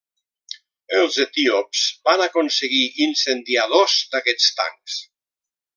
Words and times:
Els 0.99 1.17
etíops 1.25 1.83
van 2.09 2.25
aconseguir 2.27 2.83
incendiar 3.09 3.67
dos 3.75 3.99
d'aquests 4.15 4.53
tancs. 4.63 4.99